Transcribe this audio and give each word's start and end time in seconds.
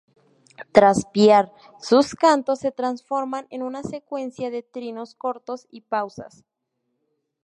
Tras 0.71 1.05
piar 1.13 1.53
sus 1.79 2.15
cantos 2.15 2.57
se 2.57 2.71
transforman 2.71 3.45
en 3.51 3.61
una 3.61 3.83
secuencia 3.83 4.49
de 4.49 4.63
trinos 4.63 5.13
cortos 5.13 5.67
y 5.69 5.81
pausas. 5.81 6.43